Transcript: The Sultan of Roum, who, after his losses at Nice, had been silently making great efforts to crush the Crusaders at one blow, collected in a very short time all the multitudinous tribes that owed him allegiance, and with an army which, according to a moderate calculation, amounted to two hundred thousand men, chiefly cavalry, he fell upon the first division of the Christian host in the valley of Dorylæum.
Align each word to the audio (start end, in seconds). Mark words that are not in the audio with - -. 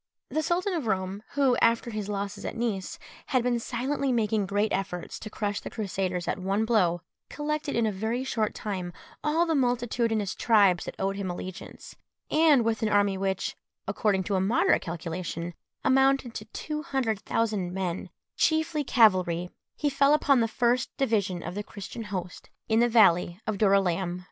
The 0.31 0.41
Sultan 0.41 0.73
of 0.73 0.87
Roum, 0.87 1.21
who, 1.33 1.55
after 1.57 1.91
his 1.91 2.09
losses 2.09 2.43
at 2.43 2.57
Nice, 2.57 2.97
had 3.27 3.43
been 3.43 3.59
silently 3.59 4.11
making 4.11 4.47
great 4.47 4.73
efforts 4.73 5.19
to 5.19 5.29
crush 5.29 5.59
the 5.59 5.69
Crusaders 5.69 6.27
at 6.27 6.39
one 6.39 6.65
blow, 6.65 7.01
collected 7.29 7.75
in 7.75 7.85
a 7.85 7.91
very 7.91 8.23
short 8.23 8.55
time 8.55 8.93
all 9.23 9.45
the 9.45 9.53
multitudinous 9.53 10.33
tribes 10.33 10.85
that 10.85 10.95
owed 10.97 11.17
him 11.17 11.29
allegiance, 11.29 11.95
and 12.31 12.65
with 12.65 12.81
an 12.81 12.89
army 12.89 13.15
which, 13.15 13.55
according 13.87 14.23
to 14.23 14.33
a 14.33 14.41
moderate 14.41 14.81
calculation, 14.81 15.53
amounted 15.83 16.33
to 16.33 16.45
two 16.45 16.81
hundred 16.81 17.19
thousand 17.19 17.71
men, 17.71 18.09
chiefly 18.35 18.83
cavalry, 18.83 19.51
he 19.75 19.87
fell 19.87 20.15
upon 20.15 20.39
the 20.39 20.47
first 20.47 20.89
division 20.97 21.43
of 21.43 21.53
the 21.53 21.61
Christian 21.61 22.05
host 22.05 22.49
in 22.67 22.79
the 22.79 22.89
valley 22.89 23.39
of 23.45 23.59
Dorylæum. 23.59 24.19